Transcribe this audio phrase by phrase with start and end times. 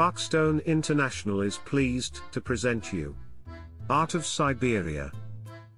[0.00, 3.14] Parkstone International is pleased to present you
[3.90, 5.12] Art of Siberia.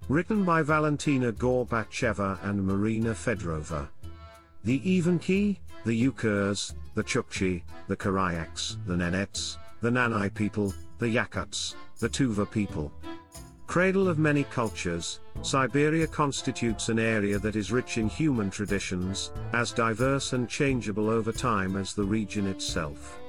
[0.07, 3.89] Written by Valentina Gorbacheva and Marina Fedorova.
[4.63, 11.75] The Evenki, the Yukurs, the Chukchi, the Koryaks, the Nenets, the Nanai people, the Yakuts,
[11.99, 12.93] the Tuva people.
[13.67, 19.73] Cradle of many cultures, Siberia constitutes an area that is rich in human traditions, as
[19.73, 23.19] diverse and changeable over time as the region itself.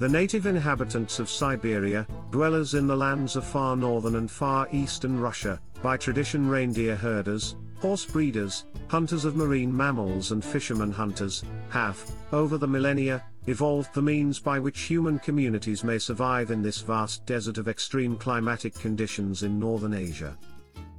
[0.00, 5.20] The native inhabitants of Siberia, dwellers in the lands of far northern and far eastern
[5.20, 12.02] Russia, by tradition reindeer herders, horse breeders, hunters of marine mammals and fishermen hunters, have,
[12.32, 17.26] over the millennia, evolved the means by which human communities may survive in this vast
[17.26, 20.34] desert of extreme climatic conditions in northern Asia.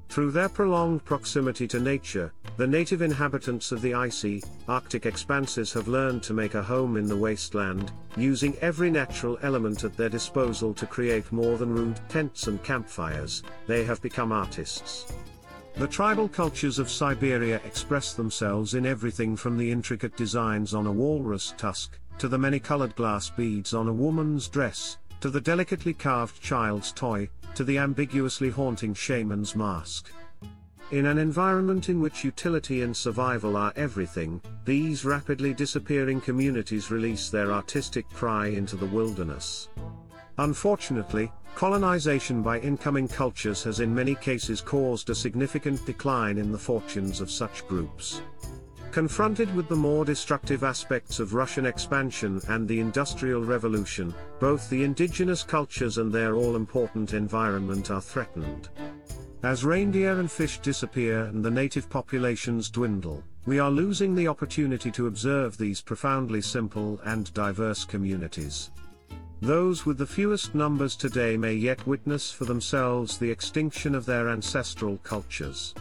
[0.09, 5.87] Through their prolonged proximity to nature, the native inhabitants of the icy, Arctic expanses have
[5.87, 10.73] learned to make a home in the wasteland, using every natural element at their disposal
[10.73, 15.13] to create more than rude tents and campfires, they have become artists.
[15.75, 20.91] The tribal cultures of Siberia express themselves in everything from the intricate designs on a
[20.91, 26.41] walrus tusk, to the many-colored glass beads on a woman's dress, to the delicately carved
[26.41, 30.11] child's toy, to the ambiguously haunting shaman's mask.
[30.91, 37.29] In an environment in which utility and survival are everything, these rapidly disappearing communities release
[37.29, 39.69] their artistic cry into the wilderness.
[40.37, 46.57] Unfortunately, colonization by incoming cultures has in many cases caused a significant decline in the
[46.57, 48.21] fortunes of such groups.
[48.91, 54.83] Confronted with the more destructive aspects of Russian expansion and the Industrial Revolution, both the
[54.83, 58.67] indigenous cultures and their all-important environment are threatened.
[59.43, 64.91] As reindeer and fish disappear and the native populations dwindle, we are losing the opportunity
[64.91, 68.69] to observe these profoundly simple and diverse communities.
[69.41, 74.29] Those with the fewest numbers today may yet witness for themselves the extinction of their
[74.29, 75.73] ancestral cultures.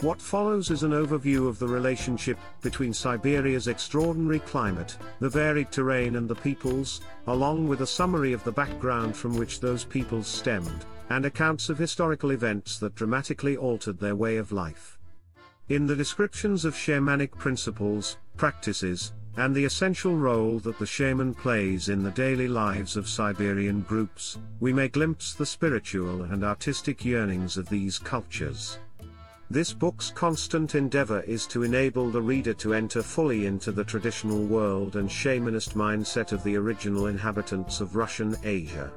[0.00, 6.16] What follows is an overview of the relationship between Siberia's extraordinary climate, the varied terrain
[6.16, 10.84] and the peoples, along with a summary of the background from which those peoples stemmed,
[11.10, 14.98] and accounts of historical events that dramatically altered their way of life.
[15.68, 21.88] In the descriptions of shamanic principles, practices, and the essential role that the shaman plays
[21.90, 27.56] in the daily lives of Siberian groups, we may glimpse the spiritual and artistic yearnings
[27.56, 28.78] of these cultures.
[29.50, 34.44] This book's constant endeavor is to enable the reader to enter fully into the traditional
[34.44, 38.90] world and shamanist mindset of the original inhabitants of Russian Asia.